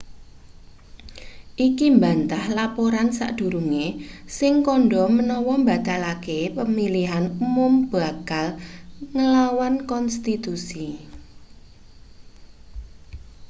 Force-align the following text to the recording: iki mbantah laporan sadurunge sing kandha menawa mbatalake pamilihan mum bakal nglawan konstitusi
iki 1.67 1.87
mbantah 1.97 2.45
laporan 2.57 3.09
sadurunge 3.17 3.85
sing 4.37 4.53
kandha 4.67 5.03
menawa 5.17 5.53
mbatalake 5.63 6.39
pamilihan 6.55 7.25
mum 7.53 7.73
bakal 7.93 8.47
nglawan 9.15 9.75
konstitusi 9.91 10.87